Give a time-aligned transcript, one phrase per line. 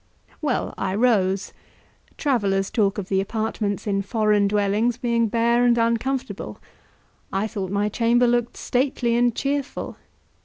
[0.41, 1.53] Well I rose.
[2.17, 6.57] Travellers talk of the apartments in foreign dwellings being bare and uncomfortable;
[7.31, 9.97] I thought my chamber looked stately and cheerful.